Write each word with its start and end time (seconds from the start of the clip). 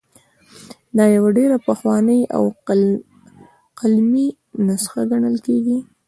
دا 0.97 1.05
یوه 1.15 1.29
ډېره 1.37 1.57
پخوانۍ 1.67 2.21
او 2.35 2.43
قلمي 3.79 4.27
نسخه 4.67 5.01
ګڼل 5.11 5.35
کیږي. 5.45 5.77